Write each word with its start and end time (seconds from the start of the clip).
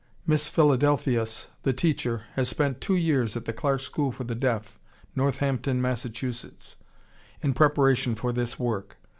Miss 0.25 0.47
Philadelpheus, 0.47 1.49
the 1.61 1.73
teacher, 1.73 2.23
has 2.33 2.49
spent 2.49 2.81
two 2.81 2.95
years 2.95 3.37
at 3.37 3.45
the 3.45 3.53
Clark 3.53 3.81
School 3.81 4.11
for 4.11 4.23
the 4.23 4.33
Deaf, 4.33 4.79
Northampton, 5.15 5.79
Mass., 5.79 6.03
in 7.43 7.53
preparation 7.53 8.15
for 8.15 8.33
this 8.33 8.57
work. 8.57 8.97